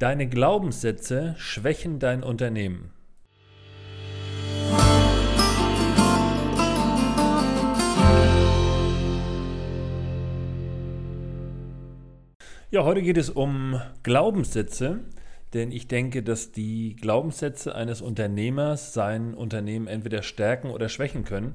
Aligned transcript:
Deine 0.00 0.28
Glaubenssätze 0.28 1.36
schwächen 1.38 2.00
dein 2.00 2.24
Unternehmen. 2.24 2.90
Ja, 12.72 12.82
heute 12.82 13.02
geht 13.02 13.16
es 13.16 13.30
um 13.30 13.80
Glaubenssätze, 14.02 14.98
denn 15.52 15.70
ich 15.70 15.86
denke, 15.86 16.24
dass 16.24 16.50
die 16.50 16.96
Glaubenssätze 16.96 17.72
eines 17.76 18.02
Unternehmers 18.02 18.94
sein 18.94 19.32
Unternehmen 19.32 19.86
entweder 19.86 20.22
stärken 20.22 20.70
oder 20.70 20.88
schwächen 20.88 21.22
können. 21.24 21.54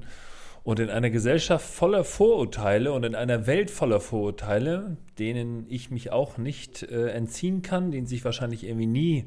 Und 0.62 0.78
in 0.78 0.90
einer 0.90 1.10
Gesellschaft 1.10 1.64
voller 1.64 2.04
Vorurteile 2.04 2.92
und 2.92 3.04
in 3.04 3.14
einer 3.14 3.46
Welt 3.46 3.70
voller 3.70 4.00
Vorurteile, 4.00 4.96
denen 5.18 5.66
ich 5.68 5.90
mich 5.90 6.12
auch 6.12 6.38
nicht 6.38 6.82
äh, 6.82 7.08
entziehen 7.08 7.62
kann, 7.62 7.90
denen 7.90 8.06
sich 8.06 8.24
wahrscheinlich 8.24 8.64
irgendwie 8.64 8.86
nie 8.86 9.26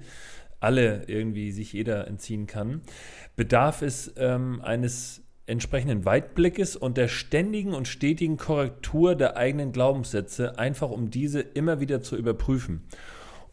alle 0.59 1.03
irgendwie 1.07 1.51
sich 1.51 1.73
jeder 1.73 2.07
entziehen 2.07 2.47
kann, 2.47 2.81
bedarf 3.35 3.81
es 3.81 4.13
ähm, 4.17 4.61
eines 4.61 5.23
entsprechenden 5.45 6.05
Weitblickes 6.05 6.75
und 6.75 6.97
der 6.97 7.09
ständigen 7.09 7.73
und 7.73 7.87
stetigen 7.87 8.37
Korrektur 8.37 9.15
der 9.15 9.35
eigenen 9.35 9.73
Glaubenssätze, 9.73 10.57
einfach 10.57 10.89
um 10.89 11.09
diese 11.09 11.41
immer 11.41 11.81
wieder 11.81 12.01
zu 12.01 12.15
überprüfen. 12.15 12.83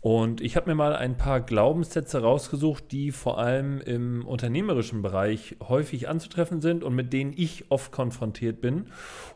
Und 0.03 0.41
ich 0.41 0.57
habe 0.57 0.71
mir 0.71 0.75
mal 0.75 0.97
ein 0.97 1.19
paar 1.19 1.43
Glaubenssätze 1.43 2.23
rausgesucht, 2.23 2.91
die 2.91 3.13
vor 3.13 3.39
allem 3.39 3.83
im 3.83 4.27
unternehmerischen 4.27 5.03
Bereich 5.03 5.57
häufig 5.69 6.09
anzutreffen 6.09 6.63
sind 6.63 6.83
und 6.83 6.95
mit 6.95 7.13
denen 7.13 7.35
ich 7.37 7.71
oft 7.71 7.93
konfrontiert 7.93 8.63
bin. 8.63 8.87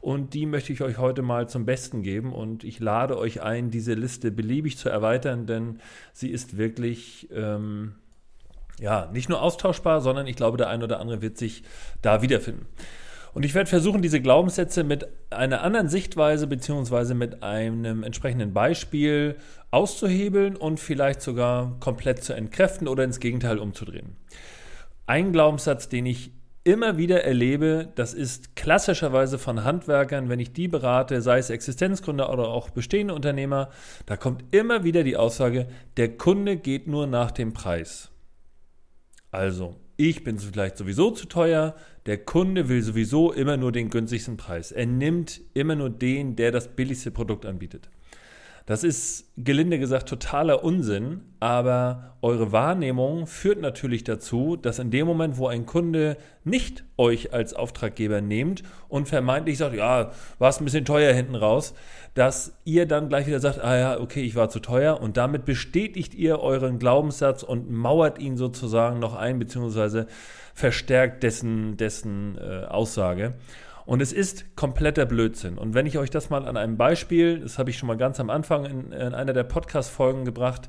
Und 0.00 0.32
die 0.32 0.46
möchte 0.46 0.73
ich 0.73 0.80
euch 0.80 0.96
heute 0.96 1.20
mal 1.20 1.50
zum 1.50 1.66
Besten 1.66 2.02
geben. 2.02 2.32
Und 2.32 2.64
ich 2.64 2.80
lade 2.80 3.18
euch 3.18 3.42
ein, 3.42 3.70
diese 3.70 3.92
Liste 3.92 4.30
beliebig 4.30 4.78
zu 4.78 4.88
erweitern, 4.88 5.46
denn 5.46 5.80
sie 6.14 6.30
ist 6.30 6.56
wirklich 6.56 7.28
ähm, 7.30 7.96
ja 8.80 9.10
nicht 9.12 9.28
nur 9.28 9.42
austauschbar, 9.42 10.01
sondern 10.01 10.26
ich 10.26 10.37
glaube, 10.37 10.57
der 10.57 10.70
ein 10.70 10.82
oder 10.82 10.98
andere 10.98 11.20
wird 11.20 11.37
sich 11.37 11.62
da 12.01 12.23
wiederfinden. 12.23 12.66
Und 13.35 13.45
ich 13.45 13.54
werde 13.54 13.68
versuchen, 13.68 14.01
diese 14.01 14.20
Glaubenssätze 14.20 14.85
mit 14.85 15.09
einer 15.30 15.62
anderen 15.62 15.88
Sichtweise 15.88 16.46
beziehungsweise 16.46 17.15
mit 17.15 17.42
einem 17.42 18.04
entsprechenden 18.04 18.52
Beispiel 18.52 19.37
auszuhebeln 19.74 20.56
und 20.56 20.78
vielleicht 20.78 21.20
sogar 21.20 21.78
komplett 21.80 22.22
zu 22.22 22.32
entkräften 22.32 22.86
oder 22.86 23.02
ins 23.04 23.18
Gegenteil 23.18 23.58
umzudrehen. 23.58 24.16
Ein 25.06 25.32
Glaubenssatz, 25.32 25.88
den 25.88 26.06
ich 26.06 26.30
immer 26.62 26.96
wieder 26.96 27.24
erlebe, 27.24 27.92
das 27.95 28.14
ist 28.14 28.56
klassischerweise 28.56 29.38
von 29.38 29.64
Handwerkern, 29.64 30.30
wenn 30.30 30.40
ich 30.40 30.52
die 30.52 30.68
berate, 30.68 31.20
sei 31.20 31.38
es 31.38 31.50
Existenzgründer 31.50 32.32
oder 32.32 32.48
auch 32.48 32.70
bestehende 32.70 33.14
Unternehmer, 33.14 33.68
da 34.06 34.16
kommt 34.16 34.45
immer 34.52 34.84
wieder 34.84 35.04
die 35.04 35.16
Aussage, 35.16 35.66
der 35.98 36.16
Kunde 36.16 36.56
geht 36.56 36.86
nur 36.86 37.06
nach 37.06 37.32
dem 37.32 37.52
Preis. 37.52 38.10
Also, 39.30 39.76
ich 39.96 40.24
bin 40.24 40.38
vielleicht 40.38 40.78
sowieso 40.78 41.10
zu 41.10 41.26
teuer, 41.26 41.74
der 42.06 42.18
Kunde 42.18 42.68
will 42.68 42.82
sowieso 42.82 43.32
immer 43.32 43.56
nur 43.56 43.72
den 43.72 43.90
günstigsten 43.90 44.36
Preis. 44.36 44.72
Er 44.72 44.86
nimmt 44.86 45.40
immer 45.52 45.74
nur 45.74 45.90
den, 45.90 46.36
der 46.36 46.50
das 46.50 46.68
billigste 46.68 47.10
Produkt 47.10 47.45
anbietet. 47.45 47.90
Das 48.66 48.82
ist 48.82 49.30
gelinde 49.37 49.79
gesagt 49.79 50.09
totaler 50.09 50.65
Unsinn, 50.65 51.20
aber 51.38 52.16
eure 52.23 52.51
Wahrnehmung 52.51 53.26
führt 53.26 53.60
natürlich 53.60 54.04
dazu, 54.04 54.57
dass 54.57 54.79
in 54.79 54.90
dem 54.90 55.07
Moment, 55.07 55.37
wo 55.37 55.48
ein 55.48 55.66
Kunde 55.66 56.16
nicht 56.45 56.82
euch 56.96 57.35
als 57.35 57.52
Auftraggeber 57.52 58.23
nehmt 58.23 58.62
und 58.88 59.07
vermeintlich 59.07 59.59
sagt, 59.59 59.74
ja, 59.74 60.12
war 60.38 60.48
es 60.48 60.60
ein 60.60 60.65
bisschen 60.65 60.87
teuer 60.87 61.12
hinten 61.12 61.35
raus, 61.35 61.74
dass 62.15 62.57
ihr 62.65 62.87
dann 62.87 63.10
gleich 63.10 63.26
wieder 63.26 63.40
sagt, 63.40 63.62
ah 63.62 63.76
ja, 63.76 64.00
okay, 64.00 64.22
ich 64.22 64.34
war 64.34 64.48
zu 64.48 64.60
teuer 64.60 64.98
und 64.98 65.19
damit 65.19 65.44
bestätigt 65.44 66.15
ihr 66.15 66.41
euren 66.41 66.78
Glaubenssatz 66.78 67.42
und 67.42 67.70
mauert 67.70 68.19
ihn 68.19 68.38
sozusagen 68.38 68.98
noch 68.98 69.15
ein, 69.15 69.38
beziehungsweise 69.38 70.06
verstärkt 70.54 71.22
dessen, 71.22 71.76
dessen 71.76 72.38
äh, 72.38 72.65
Aussage. 72.65 73.34
Und 73.87 74.00
es 74.00 74.12
ist 74.12 74.56
kompletter 74.56 75.06
Blödsinn. 75.06 75.58
Und 75.58 75.75
wenn 75.75 75.86
ich 75.86 75.98
euch 75.98 76.10
das 76.10 76.31
mal 76.31 76.47
an 76.47 76.56
einem 76.56 76.76
Beispiel, 76.76 77.41
das 77.41 77.58
habe 77.58 77.70
ich 77.70 77.78
schon 77.78 77.86
mal 77.86 77.97
ganz 77.97 78.19
am 78.19 78.31
Anfang 78.31 78.64
in, 78.64 78.92
in 78.92 79.14
einer 79.14 79.32
der 79.32 79.44
Podcast-Folgen 79.44 80.25
gebracht, 80.25 80.69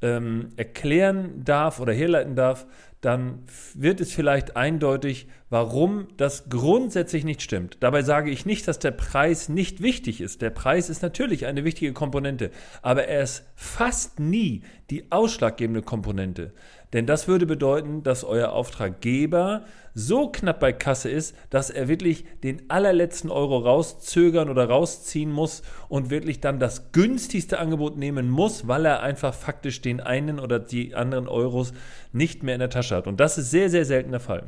ähm, 0.00 0.50
erklären 0.56 1.44
darf 1.44 1.80
oder 1.80 1.92
herleiten 1.92 2.34
darf, 2.36 2.66
dann 3.00 3.44
wird 3.74 4.00
es 4.00 4.12
vielleicht 4.12 4.56
eindeutig, 4.56 5.28
warum 5.52 6.08
das 6.16 6.48
grundsätzlich 6.48 7.24
nicht 7.24 7.42
stimmt. 7.42 7.76
Dabei 7.80 8.00
sage 8.00 8.30
ich 8.30 8.46
nicht, 8.46 8.66
dass 8.66 8.78
der 8.78 8.90
Preis 8.90 9.50
nicht 9.50 9.82
wichtig 9.82 10.22
ist. 10.22 10.40
Der 10.40 10.48
Preis 10.48 10.88
ist 10.88 11.02
natürlich 11.02 11.44
eine 11.44 11.62
wichtige 11.62 11.92
Komponente, 11.92 12.50
aber 12.80 13.04
er 13.04 13.22
ist 13.22 13.44
fast 13.54 14.18
nie 14.18 14.62
die 14.88 15.12
ausschlaggebende 15.12 15.82
Komponente. 15.82 16.54
Denn 16.94 17.04
das 17.04 17.28
würde 17.28 17.44
bedeuten, 17.44 18.02
dass 18.02 18.24
euer 18.24 18.52
Auftraggeber 18.52 19.66
so 19.92 20.30
knapp 20.30 20.58
bei 20.58 20.72
Kasse 20.72 21.10
ist, 21.10 21.36
dass 21.50 21.68
er 21.68 21.86
wirklich 21.86 22.24
den 22.42 22.70
allerletzten 22.70 23.30
Euro 23.30 23.58
rauszögern 23.58 24.48
oder 24.48 24.70
rausziehen 24.70 25.30
muss 25.30 25.62
und 25.90 26.08
wirklich 26.08 26.40
dann 26.40 26.60
das 26.60 26.92
günstigste 26.92 27.58
Angebot 27.58 27.98
nehmen 27.98 28.30
muss, 28.30 28.68
weil 28.68 28.86
er 28.86 29.02
einfach 29.02 29.34
faktisch 29.34 29.82
den 29.82 30.00
einen 30.00 30.40
oder 30.40 30.58
die 30.58 30.94
anderen 30.94 31.28
Euros 31.28 31.74
nicht 32.14 32.42
mehr 32.42 32.54
in 32.54 32.60
der 32.60 32.70
Tasche 32.70 32.96
hat. 32.96 33.06
Und 33.06 33.20
das 33.20 33.36
ist 33.36 33.50
sehr, 33.50 33.68
sehr 33.68 33.84
selten 33.84 34.12
der 34.12 34.20
Fall. 34.20 34.44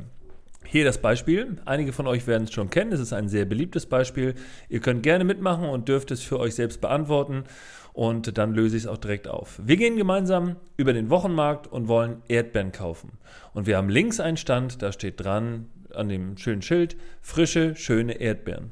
Hier 0.67 0.83
das 0.83 0.97
Beispiel. 0.97 1.57
Einige 1.65 1.93
von 1.93 2.07
euch 2.07 2.27
werden 2.27 2.43
es 2.43 2.51
schon 2.51 2.69
kennen. 2.69 2.91
Es 2.91 2.99
ist 2.99 3.13
ein 3.13 3.29
sehr 3.29 3.45
beliebtes 3.45 3.85
Beispiel. 3.85 4.35
Ihr 4.69 4.79
könnt 4.79 5.03
gerne 5.03 5.23
mitmachen 5.23 5.69
und 5.69 5.87
dürft 5.87 6.11
es 6.11 6.21
für 6.21 6.39
euch 6.39 6.55
selbst 6.55 6.81
beantworten 6.81 7.43
und 7.93 8.37
dann 8.37 8.53
löse 8.53 8.75
ich 8.75 8.83
es 8.83 8.87
auch 8.87 8.97
direkt 8.97 9.27
auf. 9.27 9.59
Wir 9.63 9.77
gehen 9.77 9.95
gemeinsam 9.95 10.57
über 10.75 10.91
den 10.91 11.09
Wochenmarkt 11.09 11.67
und 11.67 11.87
wollen 11.87 12.21
Erdbeeren 12.27 12.73
kaufen. 12.73 13.13
Und 13.53 13.67
wir 13.67 13.77
haben 13.77 13.89
links 13.89 14.19
einen 14.19 14.37
Stand, 14.37 14.81
da 14.81 14.91
steht 14.91 15.23
dran 15.23 15.67
an 15.93 16.09
dem 16.09 16.37
schönen 16.37 16.61
Schild 16.61 16.97
frische, 17.21 17.75
schöne 17.75 18.19
Erdbeeren. 18.19 18.71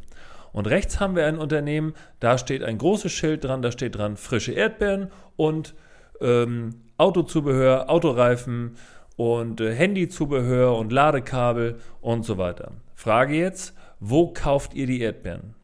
Und 0.52 0.68
rechts 0.68 1.00
haben 1.00 1.16
wir 1.16 1.26
ein 1.26 1.38
Unternehmen, 1.38 1.94
da 2.20 2.38
steht 2.38 2.64
ein 2.64 2.78
großes 2.78 3.12
Schild 3.12 3.46
dran, 3.46 3.62
da 3.62 3.72
steht 3.72 3.96
dran 3.96 4.18
frische 4.18 4.52
Erdbeeren 4.52 5.10
und 5.38 5.74
ähm, 6.20 6.76
Autozubehör, 6.98 7.90
Autoreifen 7.90 8.76
und 9.16 9.62
äh, 9.62 9.74
Handyzubehör 9.74 10.76
und 10.78 10.92
Ladekabel 10.92 11.80
und 12.02 12.24
so 12.24 12.38
weiter. 12.38 12.72
Frage 12.96 13.36
jetzt, 13.36 13.76
wo 14.00 14.34
kauft 14.34 14.74
ihr 14.74 14.88
die 14.88 15.02
Erdbeeren? 15.02 15.56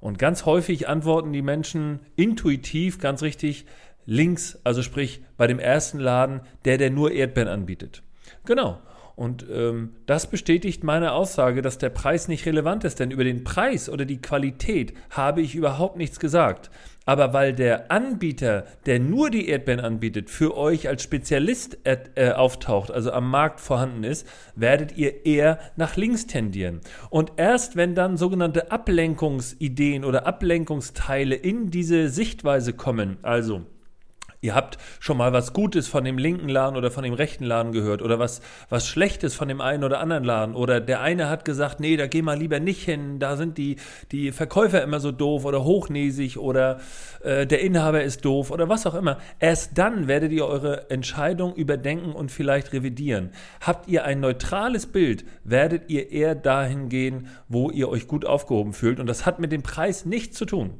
Und 0.00 0.18
ganz 0.18 0.44
häufig 0.44 0.88
antworten 0.88 1.32
die 1.32 1.42
Menschen 1.42 2.00
intuitiv, 2.16 3.00
ganz 3.00 3.22
richtig, 3.22 3.66
links, 4.04 4.58
also 4.62 4.82
sprich 4.82 5.22
bei 5.36 5.46
dem 5.46 5.58
ersten 5.58 5.98
Laden, 5.98 6.40
der, 6.64 6.78
der 6.78 6.90
nur 6.90 7.12
Erdbeeren 7.12 7.48
anbietet. 7.48 8.02
Genau. 8.44 8.80
Und 9.16 9.46
ähm, 9.50 9.94
das 10.04 10.28
bestätigt 10.28 10.84
meine 10.84 11.12
Aussage, 11.12 11.62
dass 11.62 11.78
der 11.78 11.88
Preis 11.88 12.28
nicht 12.28 12.44
relevant 12.44 12.84
ist, 12.84 13.00
denn 13.00 13.10
über 13.10 13.24
den 13.24 13.44
Preis 13.44 13.88
oder 13.88 14.04
die 14.04 14.20
Qualität 14.20 14.92
habe 15.08 15.40
ich 15.40 15.54
überhaupt 15.54 15.96
nichts 15.96 16.20
gesagt. 16.20 16.70
Aber 17.06 17.32
weil 17.32 17.54
der 17.54 17.90
Anbieter, 17.90 18.66
der 18.84 18.98
nur 18.98 19.30
die 19.30 19.48
Erdbeeren 19.48 19.80
anbietet, 19.80 20.28
für 20.28 20.54
euch 20.54 20.86
als 20.88 21.02
Spezialist 21.02 21.78
äh, 21.84 22.32
auftaucht, 22.32 22.90
also 22.90 23.10
am 23.10 23.30
Markt 23.30 23.60
vorhanden 23.60 24.04
ist, 24.04 24.26
werdet 24.54 24.98
ihr 24.98 25.24
eher 25.24 25.60
nach 25.76 25.96
links 25.96 26.26
tendieren. 26.26 26.80
Und 27.08 27.32
erst 27.36 27.74
wenn 27.74 27.94
dann 27.94 28.18
sogenannte 28.18 28.70
Ablenkungsideen 28.70 30.04
oder 30.04 30.26
Ablenkungsteile 30.26 31.36
in 31.36 31.70
diese 31.70 32.10
Sichtweise 32.10 32.74
kommen, 32.74 33.16
also 33.22 33.64
Ihr 34.46 34.54
habt 34.54 34.78
schon 35.00 35.16
mal 35.16 35.32
was 35.32 35.52
Gutes 35.52 35.88
von 35.88 36.04
dem 36.04 36.18
linken 36.18 36.48
Laden 36.48 36.76
oder 36.76 36.92
von 36.92 37.02
dem 37.02 37.14
rechten 37.14 37.42
Laden 37.42 37.72
gehört 37.72 38.00
oder 38.00 38.20
was, 38.20 38.40
was 38.68 38.86
Schlechtes 38.86 39.34
von 39.34 39.48
dem 39.48 39.60
einen 39.60 39.82
oder 39.82 39.98
anderen 39.98 40.22
Laden. 40.22 40.54
Oder 40.54 40.80
der 40.80 41.00
eine 41.00 41.28
hat 41.28 41.44
gesagt, 41.44 41.80
nee, 41.80 41.96
da 41.96 42.06
geh 42.06 42.22
mal 42.22 42.38
lieber 42.38 42.60
nicht 42.60 42.84
hin, 42.84 43.18
da 43.18 43.36
sind 43.36 43.58
die, 43.58 43.74
die 44.12 44.30
Verkäufer 44.30 44.84
immer 44.84 45.00
so 45.00 45.10
doof 45.10 45.44
oder 45.44 45.64
hochnäsig 45.64 46.38
oder 46.38 46.78
äh, 47.24 47.44
der 47.44 47.60
Inhaber 47.60 48.04
ist 48.04 48.24
doof 48.24 48.52
oder 48.52 48.68
was 48.68 48.86
auch 48.86 48.94
immer. 48.94 49.18
Erst 49.40 49.76
dann 49.78 50.06
werdet 50.06 50.30
ihr 50.30 50.46
eure 50.46 50.90
Entscheidung 50.90 51.52
überdenken 51.56 52.12
und 52.12 52.30
vielleicht 52.30 52.72
revidieren. 52.72 53.30
Habt 53.60 53.88
ihr 53.88 54.04
ein 54.04 54.20
neutrales 54.20 54.86
Bild, 54.86 55.24
werdet 55.42 55.90
ihr 55.90 56.12
eher 56.12 56.36
dahin 56.36 56.88
gehen, 56.88 57.26
wo 57.48 57.68
ihr 57.72 57.88
euch 57.88 58.06
gut 58.06 58.24
aufgehoben 58.24 58.74
fühlt. 58.74 59.00
Und 59.00 59.08
das 59.08 59.26
hat 59.26 59.40
mit 59.40 59.50
dem 59.50 59.64
Preis 59.64 60.04
nichts 60.04 60.38
zu 60.38 60.44
tun. 60.44 60.74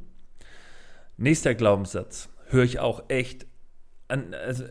Nächster 1.17 1.56
Glaubenssatz 1.56 2.29
höre 2.49 2.64
ich 2.64 2.79
auch 2.79 3.05
echt 3.08 3.46
an, 4.08 4.35
also 4.35 4.64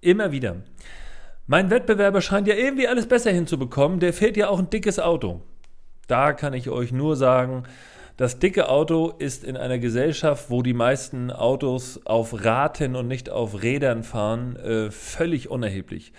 immer 0.00 0.32
wieder. 0.32 0.56
Mein 1.46 1.70
Wettbewerber 1.70 2.20
scheint 2.20 2.46
ja 2.46 2.54
irgendwie 2.54 2.88
alles 2.88 3.06
besser 3.06 3.30
hinzubekommen, 3.30 4.00
der 4.00 4.12
fährt 4.12 4.36
ja 4.36 4.48
auch 4.48 4.58
ein 4.58 4.70
dickes 4.70 4.98
Auto. 4.98 5.42
Da 6.06 6.32
kann 6.32 6.54
ich 6.54 6.68
euch 6.68 6.92
nur 6.92 7.16
sagen, 7.16 7.64
das 8.16 8.38
dicke 8.38 8.68
Auto 8.68 9.10
ist 9.18 9.42
in 9.42 9.56
einer 9.56 9.78
Gesellschaft, 9.78 10.50
wo 10.50 10.62
die 10.62 10.74
meisten 10.74 11.30
Autos 11.30 12.00
auf 12.04 12.44
Raten 12.44 12.94
und 12.94 13.08
nicht 13.08 13.30
auf 13.30 13.62
Rädern 13.62 14.02
fahren, 14.04 14.56
äh, 14.56 14.90
völlig 14.90 15.50
unerheblich. 15.50 16.12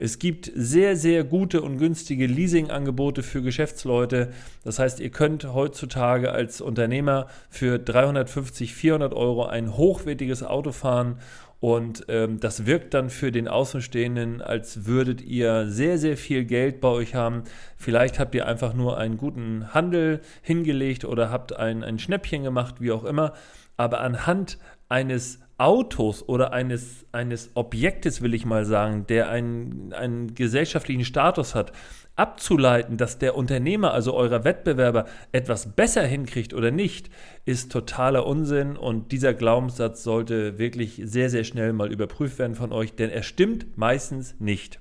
Es 0.00 0.20
gibt 0.20 0.48
sehr, 0.54 0.94
sehr 0.94 1.24
gute 1.24 1.60
und 1.60 1.78
günstige 1.78 2.28
Leasingangebote 2.28 3.24
für 3.24 3.42
Geschäftsleute. 3.42 4.30
Das 4.62 4.78
heißt, 4.78 5.00
ihr 5.00 5.10
könnt 5.10 5.52
heutzutage 5.52 6.30
als 6.30 6.60
Unternehmer 6.60 7.26
für 7.50 7.80
350, 7.80 8.74
400 8.74 9.12
Euro 9.12 9.46
ein 9.46 9.76
hochwertiges 9.76 10.44
Auto 10.44 10.70
fahren 10.70 11.18
Und 11.58 12.04
ähm, 12.06 12.38
das 12.38 12.66
wirkt 12.66 12.94
dann 12.94 13.10
für 13.10 13.32
den 13.32 13.48
Außenstehenden, 13.48 14.40
als 14.40 14.86
würdet 14.86 15.20
ihr 15.20 15.66
sehr, 15.68 15.98
sehr 15.98 16.16
viel 16.16 16.44
Geld 16.44 16.80
bei 16.80 16.86
euch 16.86 17.16
haben. 17.16 17.42
Vielleicht 17.76 18.20
habt 18.20 18.36
ihr 18.36 18.46
einfach 18.46 18.74
nur 18.74 18.98
einen 18.98 19.16
guten 19.16 19.74
Handel 19.74 20.20
hingelegt 20.42 21.04
oder 21.04 21.30
habt 21.30 21.56
ein, 21.56 21.82
ein 21.82 21.98
Schnäppchen 21.98 22.44
gemacht, 22.44 22.76
wie 22.78 22.92
auch 22.92 23.02
immer. 23.02 23.32
Aber 23.76 24.00
anhand 24.00 24.58
eines 24.88 25.40
Autos 25.58 26.28
oder 26.28 26.52
eines, 26.52 27.04
eines 27.10 27.50
Objektes, 27.54 28.22
will 28.22 28.32
ich 28.32 28.46
mal 28.46 28.64
sagen, 28.64 29.06
der 29.08 29.28
einen, 29.28 29.92
einen 29.92 30.34
gesellschaftlichen 30.34 31.04
Status 31.04 31.54
hat, 31.54 31.72
abzuleiten, 32.14 32.96
dass 32.96 33.18
der 33.18 33.36
Unternehmer, 33.36 33.92
also 33.92 34.14
eurer 34.14 34.44
Wettbewerber, 34.44 35.06
etwas 35.32 35.74
besser 35.74 36.04
hinkriegt 36.04 36.54
oder 36.54 36.70
nicht, 36.70 37.10
ist 37.44 37.72
totaler 37.72 38.26
Unsinn 38.26 38.76
und 38.76 39.12
dieser 39.12 39.34
Glaubenssatz 39.34 40.02
sollte 40.02 40.58
wirklich 40.58 41.00
sehr, 41.04 41.30
sehr 41.30 41.44
schnell 41.44 41.72
mal 41.72 41.92
überprüft 41.92 42.38
werden 42.38 42.56
von 42.56 42.72
euch, 42.72 42.94
denn 42.94 43.10
er 43.10 43.22
stimmt 43.22 43.76
meistens 43.76 44.36
nicht. 44.40 44.80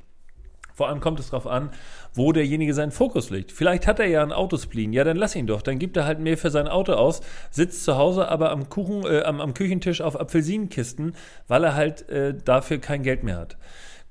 Vor 0.78 0.90
allem 0.90 1.00
kommt 1.00 1.20
es 1.20 1.32
darauf 1.32 1.48
an, 1.48 1.72
wo 2.14 2.32
derjenige 2.32 2.72
seinen 2.72 2.92
Fokus 2.92 3.32
legt. 3.32 3.52
Vielleicht 3.52 3.88
hat 3.88 4.00
er 4.00 4.06
ja 4.06 4.22
einen 4.22 4.32
Autosplin, 4.32 4.94
ja, 4.94 5.04
dann 5.04 5.18
lass 5.18 5.36
ihn 5.36 5.48
doch. 5.48 5.64
Dann 5.64 5.80
gibt 5.80 5.98
er 5.98 6.06
halt 6.06 6.20
mehr 6.20 6.38
für 6.38 6.52
sein 6.52 6.68
Auto 6.68 6.94
aus, 6.94 7.22
sitzt 7.50 7.84
zu 7.84 7.98
Hause 7.98 8.28
aber 8.28 8.52
am, 8.52 8.70
Kuchen, 8.70 9.04
äh, 9.04 9.24
am, 9.24 9.42
am 9.42 9.56
Küchentisch 9.56 10.02
auf 10.02 10.20
Apfelsinenkisten, 10.20 11.16
weil 11.48 11.64
er 11.64 11.74
halt 11.74 12.08
äh, 12.10 12.36
dafür 12.46 12.78
kein 12.78 13.02
Geld 13.02 13.24
mehr 13.24 13.40
hat. 13.40 13.58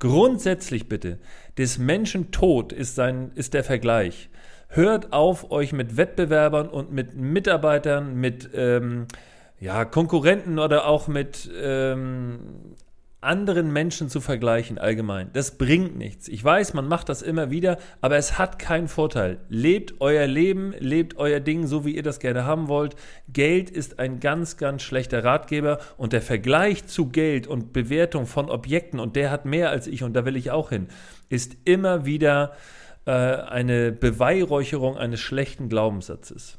Grundsätzlich 0.00 0.88
bitte, 0.88 1.20
des 1.56 1.78
Menschen 1.78 2.32
Tod 2.32 2.72
ist, 2.72 2.96
sein, 2.96 3.30
ist 3.36 3.54
der 3.54 3.62
Vergleich. 3.62 4.28
Hört 4.66 5.12
auf, 5.12 5.52
euch 5.52 5.72
mit 5.72 5.96
Wettbewerbern 5.96 6.68
und 6.68 6.90
mit 6.90 7.14
Mitarbeitern, 7.14 8.16
mit 8.16 8.50
ähm, 8.54 9.06
ja, 9.60 9.84
Konkurrenten 9.84 10.58
oder 10.58 10.88
auch 10.88 11.06
mit 11.06 11.48
ähm, 11.62 12.40
anderen 13.20 13.72
Menschen 13.72 14.08
zu 14.08 14.20
vergleichen 14.20 14.78
allgemein. 14.78 15.30
Das 15.32 15.58
bringt 15.58 15.96
nichts. 15.96 16.28
Ich 16.28 16.44
weiß, 16.44 16.74
man 16.74 16.86
macht 16.86 17.08
das 17.08 17.22
immer 17.22 17.50
wieder, 17.50 17.78
aber 18.00 18.16
es 18.16 18.38
hat 18.38 18.58
keinen 18.58 18.88
Vorteil. 18.88 19.38
Lebt 19.48 20.00
euer 20.00 20.26
Leben, 20.26 20.74
lebt 20.78 21.16
euer 21.16 21.40
Ding 21.40 21.66
so, 21.66 21.84
wie 21.84 21.96
ihr 21.96 22.02
das 22.02 22.20
gerne 22.20 22.44
haben 22.44 22.68
wollt. 22.68 22.94
Geld 23.28 23.70
ist 23.70 23.98
ein 23.98 24.20
ganz, 24.20 24.56
ganz 24.56 24.82
schlechter 24.82 25.24
Ratgeber 25.24 25.78
und 25.96 26.12
der 26.12 26.22
Vergleich 26.22 26.86
zu 26.86 27.08
Geld 27.08 27.46
und 27.46 27.72
Bewertung 27.72 28.26
von 28.26 28.50
Objekten, 28.50 29.00
und 29.00 29.16
der 29.16 29.30
hat 29.30 29.44
mehr 29.44 29.70
als 29.70 29.86
ich 29.86 30.02
und 30.02 30.12
da 30.14 30.24
will 30.24 30.36
ich 30.36 30.50
auch 30.50 30.68
hin, 30.68 30.88
ist 31.28 31.56
immer 31.64 32.06
wieder 32.06 32.52
äh, 33.06 33.10
eine 33.10 33.92
Beweihräucherung 33.92 34.96
eines 34.96 35.20
schlechten 35.20 35.68
Glaubenssatzes. 35.68 36.58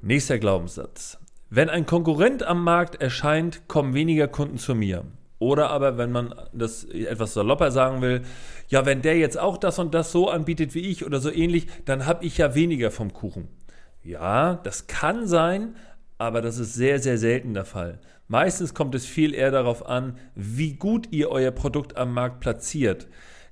Nächster 0.00 0.38
Glaubenssatz. 0.38 1.18
Wenn 1.50 1.70
ein 1.70 1.86
Konkurrent 1.86 2.42
am 2.42 2.62
Markt 2.62 3.00
erscheint, 3.00 3.68
kommen 3.68 3.94
weniger 3.94 4.28
Kunden 4.28 4.58
zu 4.58 4.74
mir. 4.74 5.04
Oder 5.38 5.70
aber, 5.70 5.96
wenn 5.96 6.12
man 6.12 6.34
das 6.52 6.84
etwas 6.84 7.32
salopper 7.32 7.70
sagen 7.70 8.02
will, 8.02 8.22
ja, 8.68 8.84
wenn 8.84 9.02
der 9.02 9.16
jetzt 9.16 9.38
auch 9.38 9.56
das 9.56 9.78
und 9.78 9.94
das 9.94 10.12
so 10.12 10.28
anbietet 10.28 10.74
wie 10.74 10.90
ich 10.90 11.06
oder 11.06 11.20
so 11.20 11.32
ähnlich, 11.32 11.68
dann 11.86 12.06
habe 12.06 12.24
ich 12.24 12.38
ja 12.38 12.54
weniger 12.54 12.90
vom 12.90 13.14
Kuchen. 13.14 13.48
Ja, 14.02 14.54
das 14.64 14.88
kann 14.88 15.26
sein, 15.26 15.76
aber 16.18 16.42
das 16.42 16.58
ist 16.58 16.74
sehr, 16.74 16.98
sehr 16.98 17.16
selten 17.16 17.54
der 17.54 17.64
Fall. 17.64 18.00
Meistens 18.26 18.74
kommt 18.74 18.94
es 18.94 19.06
viel 19.06 19.32
eher 19.32 19.50
darauf 19.50 19.86
an, 19.86 20.18
wie 20.34 20.74
gut 20.74 21.08
ihr 21.12 21.30
euer 21.30 21.52
Produkt 21.52 21.96
am 21.96 22.12
Markt 22.12 22.40
platziert. 22.40 23.06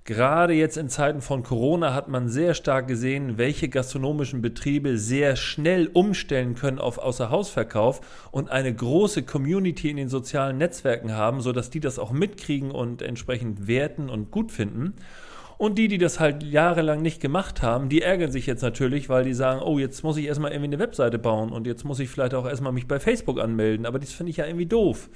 Gerade 0.07 0.53
jetzt 0.53 0.77
in 0.77 0.89
Zeiten 0.89 1.21
von 1.21 1.43
Corona 1.43 1.93
hat 1.93 2.07
man 2.07 2.29
sehr 2.29 2.55
stark 2.55 2.87
gesehen, 2.87 3.39
welche 3.39 3.69
gastronomischen 3.69 4.41
Betriebe 4.41 4.99
sehr 4.99 5.35
schnell 5.35 5.91
umstellen 5.93 6.55
können 6.55 6.79
auf 6.79 6.99
Außerhausverkauf 6.99 8.29
und 8.31 8.49
eine 8.49 8.73
große 8.73 9.25
Community 9.25 9.91
in 9.91 9.97
den 9.97 10.09
sozialen 10.09 10.59
Netzwerken 10.59 11.13
haben, 11.13 11.41
sodass 11.41 11.71
die 11.71 11.81
das 11.81 11.99
auch 11.99 12.13
mitkriegen 12.13 12.71
und 12.71 13.03
entsprechend 13.03 13.67
werten 13.67 14.09
und 14.09 14.31
gut 14.31 14.53
finden. 14.53 14.95
Und 15.59 15.77
die, 15.77 15.89
die 15.89 15.99
das 15.99 16.21
halt 16.21 16.45
jahrelang 16.45 17.03
nicht 17.03 17.21
gemacht 17.21 17.63
haben, 17.63 17.89
die 17.89 18.03
ärgern 18.03 18.31
sich 18.31 18.47
jetzt 18.47 18.63
natürlich, 18.63 19.09
weil 19.09 19.25
die 19.25 19.35
sagen, 19.35 19.61
oh, 19.61 19.81
jetzt 19.81 20.05
muss 20.05 20.19
ich 20.19 20.27
erstmal 20.27 20.53
irgendwie 20.53 20.69
eine 20.69 20.79
Webseite 20.79 21.19
bauen 21.19 21.51
und 21.51 21.67
jetzt 21.67 21.85
muss 21.85 21.99
ich 21.99 22.09
vielleicht 22.11 22.35
auch 22.35 22.47
erstmal 22.47 22.73
mich 22.73 22.87
bei 22.87 23.01
Facebook 23.01 23.41
anmelden. 23.41 23.85
Aber 23.85 23.99
das 23.99 24.13
finde 24.13 24.31
ich 24.31 24.37
ja 24.37 24.47
irgendwie 24.47 24.67
doof. 24.67 25.11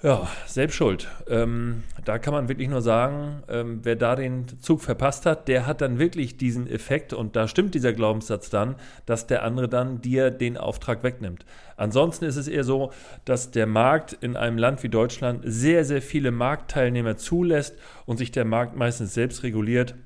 Ja, 0.00 0.28
selbst 0.46 0.76
schuld. 0.76 1.08
Ähm, 1.28 1.82
da 2.04 2.20
kann 2.20 2.32
man 2.32 2.48
wirklich 2.48 2.68
nur 2.68 2.82
sagen, 2.82 3.42
ähm, 3.48 3.80
wer 3.82 3.96
da 3.96 4.14
den 4.14 4.46
Zug 4.60 4.80
verpasst 4.80 5.26
hat, 5.26 5.48
der 5.48 5.66
hat 5.66 5.80
dann 5.80 5.98
wirklich 5.98 6.36
diesen 6.36 6.68
Effekt 6.68 7.12
und 7.12 7.34
da 7.34 7.48
stimmt 7.48 7.74
dieser 7.74 7.92
Glaubenssatz 7.92 8.48
dann, 8.48 8.76
dass 9.06 9.26
der 9.26 9.42
andere 9.42 9.68
dann 9.68 10.00
dir 10.00 10.30
den 10.30 10.56
Auftrag 10.56 11.02
wegnimmt. 11.02 11.44
Ansonsten 11.76 12.26
ist 12.26 12.36
es 12.36 12.46
eher 12.46 12.62
so, 12.62 12.92
dass 13.24 13.50
der 13.50 13.66
Markt 13.66 14.12
in 14.12 14.36
einem 14.36 14.56
Land 14.56 14.84
wie 14.84 14.88
Deutschland 14.88 15.42
sehr, 15.44 15.84
sehr 15.84 16.00
viele 16.00 16.30
Marktteilnehmer 16.30 17.16
zulässt 17.16 17.76
und 18.06 18.18
sich 18.18 18.30
der 18.30 18.44
Markt 18.44 18.76
meistens 18.76 19.14
selbst 19.14 19.42
reguliert. 19.42 19.96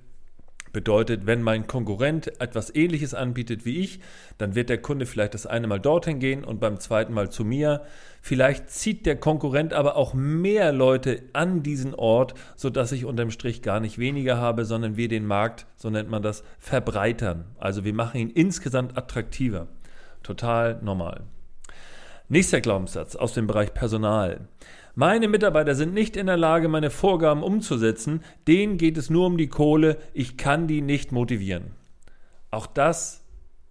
Bedeutet, 0.73 1.27
wenn 1.27 1.43
mein 1.43 1.67
Konkurrent 1.67 2.41
etwas 2.41 2.75
Ähnliches 2.75 3.13
anbietet 3.13 3.67
wie 3.67 3.81
ich, 3.81 4.01
dann 4.39 4.55
wird 4.55 4.71
der 4.71 4.81
Kunde 4.81 5.05
vielleicht 5.05 5.35
das 5.35 5.47
eine 5.47 5.67
Mal 5.67 5.81
dorthin 5.81 6.19
gehen 6.19 6.45
und 6.45 6.61
beim 6.61 6.81
zweiten 6.81 7.13
Mal 7.13 7.31
zu 7.31 7.45
mir. 7.45 7.83
Vielleicht 8.23 8.71
zieht 8.71 9.05
der 9.05 9.17
Konkurrent 9.17 9.75
aber 9.75 9.97
auch 9.97 10.15
mehr 10.15 10.73
Leute 10.73 11.23
an 11.35 11.63
diesen 11.63 11.95
Ort, 11.95 12.35
sodass 12.57 12.93
ich 12.93 13.05
unterm 13.05 13.31
Strich 13.31 13.61
gar 13.61 13.81
nicht 13.81 13.99
weniger 13.99 14.39
habe, 14.39 14.65
sondern 14.65 14.97
wir 14.97 15.09
den 15.09 15.27
Markt, 15.27 15.67
so 15.77 15.91
nennt 15.91 16.09
man 16.09 16.23
das, 16.23 16.43
verbreitern. 16.59 17.45
Also 17.59 17.85
wir 17.85 17.93
machen 17.93 18.21
ihn 18.21 18.31
insgesamt 18.31 18.97
attraktiver. 18.97 19.69
Total 20.23 20.79
normal. 20.83 21.23
Nächster 22.29 22.63
Glaubenssatz 22.63 23.15
aus 23.15 23.35
dem 23.35 23.47
Bereich 23.47 23.75
Personal. 23.75 24.49
Meine 24.95 25.27
Mitarbeiter 25.27 25.75
sind 25.75 25.95
nicht 25.95 26.17
in 26.17 26.27
der 26.27 26.37
Lage, 26.37 26.69
meine 26.69 26.91
Vorgaben 26.91 27.43
umzusetzen. 27.43 28.23
Denen 28.47 28.77
geht 28.77 28.99
es 28.99 29.09
nur 29.09 29.27
um 29.27 29.39
die 29.39 29.49
Kohle. 29.49 29.97
Ich 30.13 30.37
kann 30.37 30.67
die 30.67 30.83
nicht 30.83 31.13
motivieren. 31.13 31.71
Auch 32.51 32.67
das, 32.67 33.25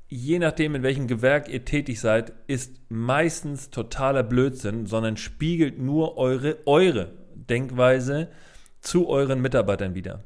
je 0.08 0.40
nachdem, 0.40 0.74
in 0.74 0.82
welchem 0.82 1.08
Gewerk 1.08 1.48
ihr 1.48 1.64
tätig 1.64 2.00
seid, 2.00 2.34
ist 2.48 2.82
meistens 2.90 3.70
totaler 3.70 4.24
Blödsinn, 4.24 4.88
sondern 4.88 5.16
spiegelt 5.16 5.80
nur 5.80 6.18
eure, 6.18 6.58
eure 6.66 7.12
Denkweise 7.36 8.30
zu 8.80 9.08
euren 9.08 9.42
Mitarbeitern 9.42 9.94
wieder. 9.94 10.24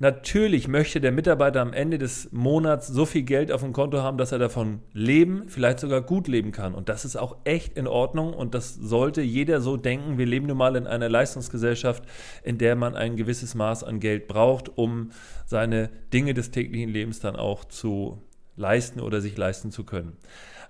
Natürlich 0.00 0.66
möchte 0.66 1.00
der 1.00 1.12
Mitarbeiter 1.12 1.60
am 1.60 1.72
Ende 1.72 1.98
des 1.98 2.32
Monats 2.32 2.88
so 2.88 3.06
viel 3.06 3.22
Geld 3.22 3.52
auf 3.52 3.60
dem 3.60 3.72
Konto 3.72 4.02
haben, 4.02 4.18
dass 4.18 4.32
er 4.32 4.38
davon 4.38 4.80
leben, 4.92 5.44
vielleicht 5.46 5.78
sogar 5.78 6.02
gut 6.02 6.26
leben 6.26 6.50
kann. 6.50 6.74
Und 6.74 6.88
das 6.88 7.04
ist 7.04 7.16
auch 7.16 7.36
echt 7.44 7.76
in 7.76 7.86
Ordnung 7.86 8.34
und 8.34 8.54
das 8.54 8.74
sollte 8.74 9.22
jeder 9.22 9.60
so 9.60 9.76
denken. 9.76 10.18
Wir 10.18 10.26
leben 10.26 10.46
nun 10.46 10.56
mal 10.56 10.74
in 10.76 10.86
einer 10.86 11.08
Leistungsgesellschaft, 11.08 12.02
in 12.42 12.58
der 12.58 12.74
man 12.74 12.96
ein 12.96 13.16
gewisses 13.16 13.54
Maß 13.54 13.84
an 13.84 14.00
Geld 14.00 14.26
braucht, 14.26 14.76
um 14.76 15.10
seine 15.46 15.90
Dinge 16.12 16.34
des 16.34 16.50
täglichen 16.50 16.90
Lebens 16.90 17.20
dann 17.20 17.36
auch 17.36 17.64
zu 17.64 18.22
leisten 18.56 19.00
oder 19.00 19.20
sich 19.20 19.36
leisten 19.36 19.70
zu 19.70 19.84
können. 19.84 20.16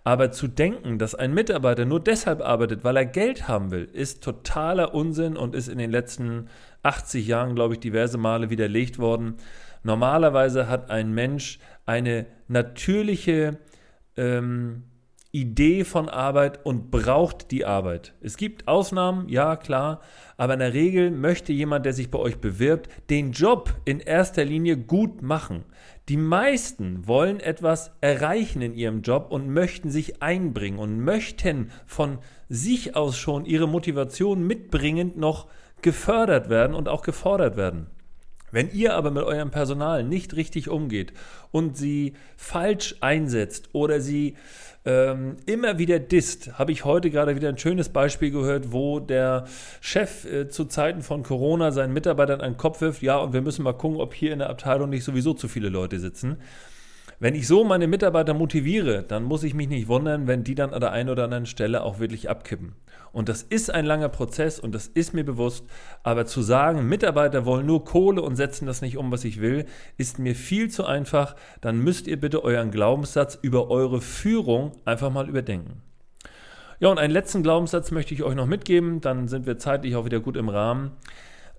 Aber 0.06 0.30
zu 0.30 0.48
denken, 0.48 0.98
dass 0.98 1.14
ein 1.14 1.32
Mitarbeiter 1.32 1.86
nur 1.86 1.98
deshalb 1.98 2.42
arbeitet, 2.42 2.84
weil 2.84 2.96
er 2.98 3.06
Geld 3.06 3.48
haben 3.48 3.70
will, 3.70 3.88
ist 3.90 4.22
totaler 4.22 4.94
Unsinn 4.94 5.34
und 5.38 5.54
ist 5.54 5.68
in 5.68 5.78
den 5.78 5.90
letzten 5.90 6.50
80 6.84 7.26
Jahren, 7.26 7.54
glaube 7.54 7.74
ich, 7.74 7.80
diverse 7.80 8.18
Male 8.18 8.50
widerlegt 8.50 8.98
worden. 8.98 9.36
Normalerweise 9.82 10.68
hat 10.68 10.90
ein 10.90 11.12
Mensch 11.12 11.58
eine 11.86 12.26
natürliche 12.48 13.58
ähm, 14.16 14.84
Idee 15.34 15.82
von 15.82 16.08
Arbeit 16.08 16.64
und 16.64 16.92
braucht 16.92 17.50
die 17.50 17.64
Arbeit. 17.64 18.14
Es 18.20 18.36
gibt 18.36 18.68
Ausnahmen, 18.68 19.28
ja 19.28 19.56
klar, 19.56 20.00
aber 20.36 20.52
in 20.54 20.60
der 20.60 20.74
Regel 20.74 21.10
möchte 21.10 21.52
jemand, 21.52 21.84
der 21.84 21.92
sich 21.92 22.08
bei 22.08 22.20
euch 22.20 22.38
bewirbt, 22.38 22.88
den 23.10 23.32
Job 23.32 23.74
in 23.84 23.98
erster 23.98 24.44
Linie 24.44 24.76
gut 24.76 25.22
machen. 25.22 25.64
Die 26.08 26.16
meisten 26.16 27.08
wollen 27.08 27.40
etwas 27.40 27.90
erreichen 28.00 28.62
in 28.62 28.74
ihrem 28.74 29.02
Job 29.02 29.26
und 29.30 29.48
möchten 29.48 29.90
sich 29.90 30.22
einbringen 30.22 30.78
und 30.78 31.00
möchten 31.00 31.72
von 31.84 32.18
sich 32.48 32.94
aus 32.94 33.18
schon 33.18 33.44
ihre 33.44 33.66
Motivation 33.66 34.46
mitbringend 34.46 35.16
noch 35.16 35.48
gefördert 35.82 36.48
werden 36.48 36.74
und 36.74 36.88
auch 36.88 37.02
gefordert 37.02 37.56
werden. 37.56 37.86
Wenn 38.54 38.70
ihr 38.70 38.94
aber 38.94 39.10
mit 39.10 39.24
eurem 39.24 39.50
Personal 39.50 40.04
nicht 40.04 40.36
richtig 40.36 40.68
umgeht 40.68 41.12
und 41.50 41.76
sie 41.76 42.14
falsch 42.36 42.94
einsetzt 43.00 43.70
oder 43.72 44.00
sie 44.00 44.36
ähm, 44.84 45.38
immer 45.46 45.78
wieder 45.78 45.98
disst, 45.98 46.56
habe 46.56 46.70
ich 46.70 46.84
heute 46.84 47.10
gerade 47.10 47.34
wieder 47.34 47.48
ein 47.48 47.58
schönes 47.58 47.88
Beispiel 47.88 48.30
gehört, 48.30 48.70
wo 48.70 49.00
der 49.00 49.46
Chef 49.80 50.24
äh, 50.24 50.48
zu 50.48 50.66
Zeiten 50.66 51.02
von 51.02 51.22
Corona 51.22 51.72
seinen 51.72 51.92
Mitarbeitern 51.94 52.40
einen 52.40 52.56
Kopf 52.56 52.80
wirft, 52.80 53.02
ja, 53.02 53.16
und 53.16 53.32
wir 53.32 53.42
müssen 53.42 53.64
mal 53.64 53.72
gucken, 53.72 54.00
ob 54.00 54.14
hier 54.14 54.32
in 54.32 54.38
der 54.38 54.50
Abteilung 54.50 54.90
nicht 54.90 55.04
sowieso 55.04 55.34
zu 55.34 55.48
viele 55.48 55.68
Leute 55.68 55.98
sitzen. 55.98 56.36
Wenn 57.24 57.34
ich 57.34 57.46
so 57.46 57.64
meine 57.64 57.86
Mitarbeiter 57.86 58.34
motiviere, 58.34 59.02
dann 59.02 59.22
muss 59.22 59.44
ich 59.44 59.54
mich 59.54 59.70
nicht 59.70 59.88
wundern, 59.88 60.26
wenn 60.26 60.44
die 60.44 60.54
dann 60.54 60.74
an 60.74 60.80
der 60.82 60.92
einen 60.92 61.08
oder 61.08 61.24
anderen 61.24 61.46
Stelle 61.46 61.82
auch 61.82 61.98
wirklich 61.98 62.28
abkippen. 62.28 62.74
Und 63.12 63.30
das 63.30 63.42
ist 63.42 63.70
ein 63.70 63.86
langer 63.86 64.10
Prozess 64.10 64.60
und 64.60 64.74
das 64.74 64.88
ist 64.88 65.14
mir 65.14 65.24
bewusst. 65.24 65.64
Aber 66.02 66.26
zu 66.26 66.42
sagen, 66.42 66.86
Mitarbeiter 66.86 67.46
wollen 67.46 67.64
nur 67.64 67.86
Kohle 67.86 68.20
und 68.20 68.36
setzen 68.36 68.66
das 68.66 68.82
nicht 68.82 68.98
um, 68.98 69.10
was 69.10 69.24
ich 69.24 69.40
will, 69.40 69.64
ist 69.96 70.18
mir 70.18 70.34
viel 70.34 70.68
zu 70.68 70.84
einfach. 70.84 71.34
Dann 71.62 71.78
müsst 71.78 72.08
ihr 72.08 72.20
bitte 72.20 72.44
euren 72.44 72.70
Glaubenssatz 72.70 73.38
über 73.40 73.70
eure 73.70 74.02
Führung 74.02 74.72
einfach 74.84 75.10
mal 75.10 75.26
überdenken. 75.26 75.80
Ja, 76.78 76.90
und 76.90 76.98
einen 76.98 77.14
letzten 77.14 77.42
Glaubenssatz 77.42 77.90
möchte 77.90 78.12
ich 78.12 78.22
euch 78.22 78.34
noch 78.34 78.44
mitgeben, 78.44 79.00
dann 79.00 79.28
sind 79.28 79.46
wir 79.46 79.56
zeitlich 79.56 79.96
auch 79.96 80.04
wieder 80.04 80.20
gut 80.20 80.36
im 80.36 80.50
Rahmen. 80.50 80.90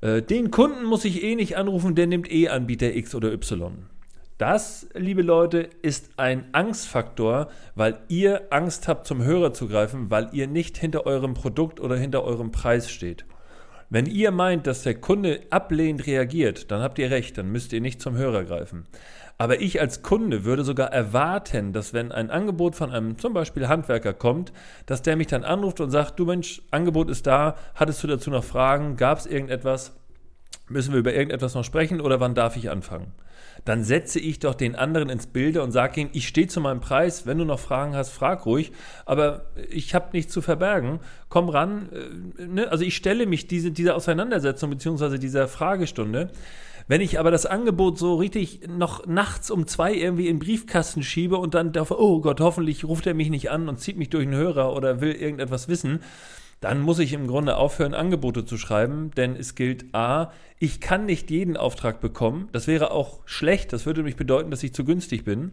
Äh, 0.01 0.22
den 0.22 0.51
Kunden 0.51 0.86
muss 0.86 1.05
ich 1.05 1.24
eh 1.24 1.34
nicht 1.34 1.57
anrufen, 1.57 1.95
der 1.95 2.05
nimmt 2.05 2.31
eh 2.31 2.50
Anbieter 2.50 2.95
X 2.95 3.15
oder 3.15 3.34
Y. 3.34 3.88
Das, 4.37 4.89
liebe 4.93 5.21
Leute, 5.21 5.69
ist 5.81 6.09
ein 6.17 6.49
Angstfaktor, 6.51 7.47
weil 7.73 7.99
ihr 8.09 8.47
Angst 8.49 8.89
habt, 8.89 9.07
zum 9.07 9.23
Hörer 9.23 9.53
zu 9.53 9.69
greifen, 9.69 10.11
weil 10.11 10.27
ihr 10.33 10.47
nicht 10.47 10.77
hinter 10.77 11.05
eurem 11.05 11.33
Produkt 11.35 11.79
oder 11.79 11.95
hinter 11.95 12.25
eurem 12.25 12.51
Preis 12.51 12.91
steht. 12.91 13.23
Wenn 13.89 14.07
ihr 14.07 14.31
meint, 14.31 14.67
dass 14.67 14.83
der 14.83 14.95
Kunde 14.95 15.39
ablehnend 15.51 16.05
reagiert, 16.05 16.69
dann 16.69 16.81
habt 16.81 16.99
ihr 16.99 17.11
recht, 17.11 17.37
dann 17.37 17.49
müsst 17.49 17.71
ihr 17.71 17.79
nicht 17.79 18.01
zum 18.01 18.17
Hörer 18.17 18.43
greifen. 18.43 18.83
Aber 19.37 19.61
ich 19.61 19.79
als 19.79 20.01
Kunde 20.01 20.43
würde 20.43 20.65
sogar 20.65 20.91
erwarten, 20.91 21.71
dass 21.71 21.93
wenn 21.93 22.11
ein 22.11 22.29
Angebot 22.29 22.75
von 22.75 22.91
einem 22.91 23.17
zum 23.17 23.33
Beispiel 23.33 23.69
Handwerker 23.69 24.13
kommt, 24.13 24.51
dass 24.85 25.01
der 25.01 25.15
mich 25.15 25.27
dann 25.27 25.45
anruft 25.45 25.79
und 25.79 25.91
sagt, 25.91 26.19
du 26.19 26.25
Mensch, 26.25 26.61
Angebot 26.71 27.09
ist 27.09 27.25
da, 27.25 27.55
hattest 27.73 28.03
du 28.03 28.07
dazu 28.07 28.29
noch 28.31 28.43
Fragen, 28.43 28.97
gab 28.97 29.17
es 29.17 29.27
irgendetwas, 29.27 29.95
müssen 30.67 30.93
wir 30.93 31.00
über 31.00 31.13
irgendetwas 31.13 31.55
noch 31.55 31.63
sprechen 31.63 32.01
oder 32.01 32.19
wann 32.19 32.36
darf 32.36 32.57
ich 32.57 32.69
anfangen? 32.69 33.12
dann 33.63 33.84
setze 33.84 34.19
ich 34.19 34.39
doch 34.39 34.53
den 34.53 34.75
anderen 34.75 35.10
ins 35.10 35.27
Bilde 35.27 35.63
und 35.63 35.72
sage 35.72 36.01
ihm, 36.01 36.10
ich 36.12 36.27
stehe 36.27 36.48
zu 36.48 36.60
meinem 36.60 36.81
Preis, 36.81 37.25
wenn 37.25 37.38
du 37.38 37.45
noch 37.45 37.60
Fragen 37.60 37.95
hast, 37.95 38.10
frag 38.10 38.45
ruhig, 38.45 38.72
aber 39.05 39.45
ich 39.69 39.95
habe 39.95 40.10
nichts 40.13 40.34
zu 40.34 40.41
verbergen, 40.41 41.00
komm 41.29 41.50
ran. 41.50 41.89
Äh, 41.91 42.45
ne? 42.45 42.72
Also 42.72 42.84
ich 42.84 42.95
stelle 42.95 43.25
mich 43.25 43.48
diese, 43.48 43.72
dieser 43.72 43.95
Auseinandersetzung 43.95 44.69
bzw. 44.72 45.17
dieser 45.17 45.48
Fragestunde. 45.48 46.31
Wenn 46.88 47.01
ich 47.01 47.19
aber 47.19 47.31
das 47.31 47.48
Angebot 47.48 47.98
so 47.98 48.13
richtig 48.13 48.67
noch 48.67 49.07
nachts 49.07 49.50
um 49.50 49.65
zwei 49.65 49.95
irgendwie 49.95 50.27
in 50.27 50.36
den 50.36 50.45
Briefkasten 50.45 51.01
schiebe 51.01 51.38
und 51.38 51.55
dann 51.55 51.72
darf, 51.72 51.89
oh 51.89 52.22
Gott, 52.22 52.39
hoffentlich 52.41 52.84
ruft 52.84 53.07
er 53.07 53.15
mich 53.15 53.31
nicht 53.31 53.50
an 53.50 53.67
und 53.67 53.79
zieht 53.79 53.98
mich 53.98 54.12
durch 54.12 54.25
den 54.25 54.36
Hörer 54.36 54.75
oder 54.75 55.01
will 55.01 55.13
irgendetwas 55.13 55.67
wissen, 55.67 56.01
dann 56.62 56.81
muss 56.81 57.00
ich 57.00 57.13
im 57.13 57.27
Grunde 57.27 57.57
aufhören, 57.57 57.93
Angebote 57.93 58.45
zu 58.45 58.57
schreiben, 58.57 59.12
denn 59.15 59.35
es 59.35 59.55
gilt 59.55 59.93
A, 59.93 60.31
ich 60.57 60.81
kann 60.81 61.05
nicht 61.05 61.29
jeden 61.29 61.57
Auftrag 61.57 62.01
bekommen. 62.01 62.50
Das 62.51 62.67
wäre 62.67 62.91
auch 62.91 63.21
schlecht, 63.25 63.74
das 63.74 63.85
würde 63.85 64.00
nämlich 64.00 64.15
bedeuten, 64.15 64.51
dass 64.51 64.63
ich 64.63 64.74
zu 64.74 64.85
günstig 64.85 65.25
bin. 65.25 65.51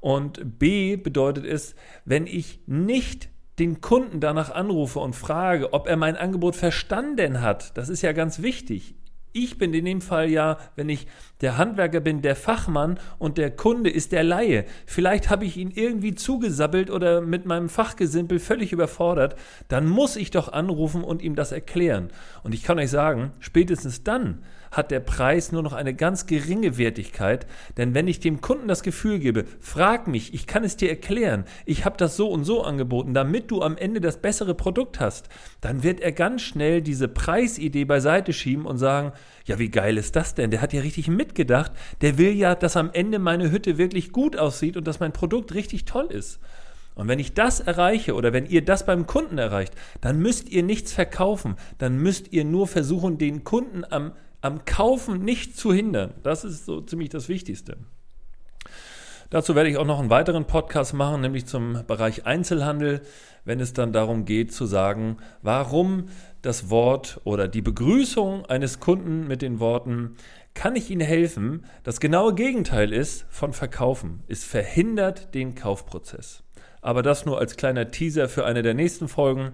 Und 0.00 0.58
B 0.58 0.96
bedeutet 0.96 1.44
es, 1.44 1.74
wenn 2.04 2.26
ich 2.26 2.60
nicht 2.66 3.28
den 3.58 3.80
Kunden 3.80 4.20
danach 4.20 4.50
anrufe 4.50 5.00
und 5.00 5.16
frage, 5.16 5.72
ob 5.72 5.88
er 5.88 5.96
mein 5.96 6.16
Angebot 6.16 6.54
verstanden 6.54 7.40
hat, 7.40 7.76
das 7.76 7.88
ist 7.88 8.02
ja 8.02 8.12
ganz 8.12 8.40
wichtig. 8.40 8.94
Ich 9.32 9.58
bin 9.58 9.74
in 9.74 9.84
dem 9.84 10.00
Fall 10.00 10.30
ja, 10.30 10.58
wenn 10.74 10.88
ich 10.88 11.06
der 11.40 11.58
Handwerker 11.58 12.00
bin, 12.00 12.22
der 12.22 12.36
Fachmann 12.36 12.98
und 13.18 13.38
der 13.38 13.50
Kunde 13.50 13.90
ist 13.90 14.12
der 14.12 14.24
Laie. 14.24 14.64
Vielleicht 14.86 15.30
habe 15.30 15.44
ich 15.44 15.56
ihn 15.56 15.70
irgendwie 15.70 16.14
zugesabbelt 16.14 16.90
oder 16.90 17.20
mit 17.20 17.44
meinem 17.44 17.68
Fachgesimpel 17.68 18.38
völlig 18.38 18.72
überfordert. 18.72 19.36
Dann 19.68 19.86
muss 19.86 20.16
ich 20.16 20.30
doch 20.30 20.52
anrufen 20.52 21.04
und 21.04 21.22
ihm 21.22 21.34
das 21.34 21.52
erklären. 21.52 22.08
Und 22.42 22.54
ich 22.54 22.62
kann 22.62 22.78
euch 22.78 22.90
sagen, 22.90 23.32
spätestens 23.40 24.02
dann 24.02 24.42
hat 24.70 24.90
der 24.90 25.00
Preis 25.00 25.52
nur 25.52 25.62
noch 25.62 25.72
eine 25.72 25.94
ganz 25.94 26.26
geringe 26.26 26.78
Wertigkeit, 26.78 27.46
denn 27.76 27.94
wenn 27.94 28.08
ich 28.08 28.20
dem 28.20 28.40
Kunden 28.40 28.68
das 28.68 28.82
Gefühl 28.82 29.18
gebe, 29.18 29.44
frag 29.60 30.06
mich, 30.06 30.34
ich 30.34 30.46
kann 30.46 30.64
es 30.64 30.76
dir 30.76 30.88
erklären, 30.88 31.44
ich 31.66 31.84
habe 31.84 31.96
das 31.96 32.16
so 32.16 32.28
und 32.28 32.44
so 32.44 32.62
angeboten, 32.62 33.14
damit 33.14 33.50
du 33.50 33.62
am 33.62 33.76
Ende 33.76 34.00
das 34.00 34.20
bessere 34.20 34.54
Produkt 34.54 35.00
hast, 35.00 35.28
dann 35.60 35.82
wird 35.82 36.00
er 36.00 36.12
ganz 36.12 36.42
schnell 36.42 36.82
diese 36.82 37.08
Preisidee 37.08 37.84
beiseite 37.84 38.32
schieben 38.32 38.66
und 38.66 38.78
sagen, 38.78 39.12
ja, 39.44 39.58
wie 39.58 39.70
geil 39.70 39.96
ist 39.96 40.16
das 40.16 40.34
denn? 40.34 40.50
Der 40.50 40.60
hat 40.60 40.72
ja 40.72 40.80
richtig 40.80 41.08
mitgedacht, 41.08 41.72
der 42.00 42.18
will 42.18 42.32
ja, 42.32 42.54
dass 42.54 42.76
am 42.76 42.90
Ende 42.92 43.18
meine 43.18 43.50
Hütte 43.50 43.78
wirklich 43.78 44.12
gut 44.12 44.36
aussieht 44.36 44.76
und 44.76 44.86
dass 44.86 45.00
mein 45.00 45.12
Produkt 45.12 45.54
richtig 45.54 45.84
toll 45.84 46.06
ist. 46.10 46.40
Und 46.98 47.06
wenn 47.06 47.20
ich 47.20 47.32
das 47.32 47.60
erreiche 47.60 48.14
oder 48.14 48.32
wenn 48.32 48.44
ihr 48.44 48.64
das 48.64 48.84
beim 48.84 49.06
Kunden 49.06 49.38
erreicht, 49.38 49.72
dann 50.00 50.18
müsst 50.18 50.48
ihr 50.48 50.64
nichts 50.64 50.92
verkaufen. 50.92 51.54
Dann 51.78 51.96
müsst 51.96 52.32
ihr 52.32 52.44
nur 52.44 52.66
versuchen, 52.66 53.18
den 53.18 53.44
Kunden 53.44 53.84
am 53.88 54.14
am 54.40 54.64
Kaufen 54.64 55.24
nicht 55.24 55.56
zu 55.56 55.72
hindern. 55.72 56.14
Das 56.22 56.44
ist 56.44 56.64
so 56.66 56.80
ziemlich 56.80 57.08
das 57.08 57.28
Wichtigste. 57.28 57.76
Dazu 59.30 59.54
werde 59.54 59.68
ich 59.68 59.76
auch 59.76 59.84
noch 59.84 59.98
einen 59.98 60.08
weiteren 60.08 60.46
Podcast 60.46 60.94
machen, 60.94 61.20
nämlich 61.20 61.44
zum 61.44 61.84
Bereich 61.86 62.24
Einzelhandel, 62.24 63.02
wenn 63.44 63.60
es 63.60 63.74
dann 63.74 63.92
darum 63.92 64.24
geht 64.24 64.54
zu 64.54 64.64
sagen, 64.64 65.18
warum 65.42 66.08
das 66.40 66.70
Wort 66.70 67.20
oder 67.24 67.46
die 67.46 67.60
Begrüßung 67.60 68.46
eines 68.46 68.80
Kunden 68.80 69.26
mit 69.26 69.42
den 69.42 69.60
Worten 69.60 70.16
kann 70.54 70.76
ich 70.76 70.90
Ihnen 70.90 71.06
helfen, 71.06 71.66
das 71.84 72.00
genaue 72.00 72.34
Gegenteil 72.34 72.92
ist 72.92 73.26
von 73.28 73.52
Verkaufen. 73.52 74.22
Es 74.28 74.44
verhindert 74.44 75.34
den 75.34 75.54
Kaufprozess. 75.54 76.42
Aber 76.80 77.02
das 77.02 77.26
nur 77.26 77.38
als 77.38 77.56
kleiner 77.56 77.90
Teaser 77.90 78.28
für 78.28 78.44
eine 78.44 78.62
der 78.62 78.74
nächsten 78.74 79.08
Folgen. 79.08 79.52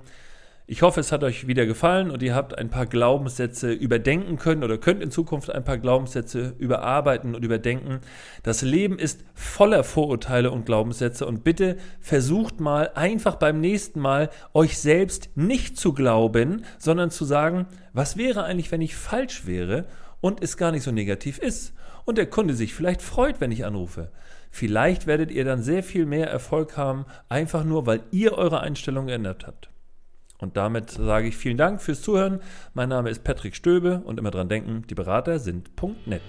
Ich 0.66 0.80
hoffe, 0.80 1.00
es 1.00 1.12
hat 1.12 1.22
euch 1.22 1.46
wieder 1.46 1.66
gefallen 1.66 2.10
und 2.10 2.22
ihr 2.22 2.34
habt 2.34 2.56
ein 2.56 2.70
paar 2.70 2.86
Glaubenssätze 2.86 3.70
überdenken 3.70 4.38
können 4.38 4.64
oder 4.64 4.78
könnt 4.78 5.02
in 5.02 5.10
Zukunft 5.10 5.50
ein 5.50 5.62
paar 5.62 5.76
Glaubenssätze 5.76 6.54
überarbeiten 6.58 7.34
und 7.34 7.44
überdenken. 7.44 8.00
Das 8.42 8.62
Leben 8.62 8.98
ist 8.98 9.24
voller 9.34 9.84
Vorurteile 9.84 10.50
und 10.50 10.64
Glaubenssätze 10.64 11.26
und 11.26 11.44
bitte 11.44 11.76
versucht 12.00 12.60
mal 12.60 12.90
einfach 12.94 13.34
beim 13.34 13.60
nächsten 13.60 14.00
Mal 14.00 14.30
euch 14.54 14.78
selbst 14.78 15.28
nicht 15.34 15.76
zu 15.76 15.92
glauben, 15.92 16.64
sondern 16.78 17.10
zu 17.10 17.26
sagen, 17.26 17.66
was 17.92 18.16
wäre 18.16 18.44
eigentlich, 18.44 18.72
wenn 18.72 18.80
ich 18.80 18.96
falsch 18.96 19.44
wäre 19.44 19.84
und 20.22 20.42
es 20.42 20.56
gar 20.56 20.72
nicht 20.72 20.84
so 20.84 20.92
negativ 20.92 21.36
ist 21.36 21.74
und 22.06 22.16
der 22.16 22.30
Kunde 22.30 22.54
sich 22.54 22.72
vielleicht 22.72 23.02
freut, 23.02 23.38
wenn 23.38 23.52
ich 23.52 23.66
anrufe. 23.66 24.12
Vielleicht 24.50 25.06
werdet 25.06 25.30
ihr 25.30 25.44
dann 25.44 25.62
sehr 25.62 25.82
viel 25.82 26.06
mehr 26.06 26.30
Erfolg 26.30 26.78
haben, 26.78 27.04
einfach 27.28 27.64
nur, 27.64 27.84
weil 27.84 28.00
ihr 28.12 28.32
eure 28.38 28.60
Einstellung 28.60 29.08
geändert 29.08 29.46
habt. 29.46 29.68
Und 30.38 30.56
damit 30.56 30.90
sage 30.90 31.28
ich 31.28 31.36
vielen 31.36 31.56
Dank 31.56 31.80
fürs 31.80 32.02
Zuhören. 32.02 32.40
Mein 32.74 32.88
Name 32.88 33.10
ist 33.10 33.24
Patrick 33.24 33.54
Stöbe 33.54 34.02
und 34.04 34.18
immer 34.18 34.30
dran 34.30 34.48
denken, 34.48 34.84
die 34.88 34.94
Berater 34.94 35.38
sind 35.38 35.70
.net. 36.06 36.22